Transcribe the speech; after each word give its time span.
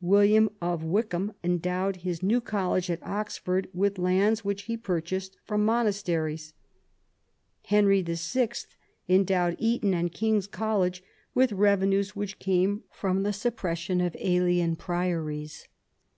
William 0.00 0.48
of 0.62 0.82
Wykeham 0.82 1.34
endowed 1.44 1.96
his 1.96 2.22
New 2.22 2.40
College 2.40 2.88
at 2.88 3.02
Oxford 3.06 3.68
with 3.74 3.98
lands 3.98 4.42
which 4.42 4.62
he 4.62 4.78
purchased 4.78 5.36
from 5.44 5.62
monasteries. 5.62 6.54
Henry 7.66 8.00
VI. 8.00 8.48
endowed 9.10 9.56
Eton 9.58 9.92
and 9.92 10.10
King's 10.10 10.46
College 10.46 11.04
with 11.34 11.52
revenues 11.52 12.16
which 12.16 12.38
came 12.38 12.82
from 12.92 13.24
the 13.24 13.32
sup 13.34 13.56
pression 13.56 14.00
of 14.00 14.16
alien 14.20 14.74
priories. 14.74 15.68